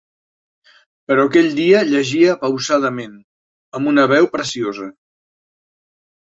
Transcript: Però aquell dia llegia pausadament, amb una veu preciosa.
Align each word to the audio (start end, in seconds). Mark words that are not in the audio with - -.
Però 1.09 1.25
aquell 1.29 1.49
dia 1.59 1.81
llegia 1.89 2.33
pausadament, 2.45 3.13
amb 3.81 3.93
una 3.93 4.07
veu 4.15 4.31
preciosa. 4.39 4.89